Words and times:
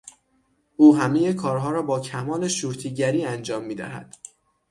او 0.77 0.95
همهی 0.95 1.33
کارها 1.33 1.71
را 1.71 1.81
با 1.81 1.99
کمال 1.99 2.47
شورتیگری 2.47 3.25
انجام 3.25 3.63
میدهد. 3.63 4.15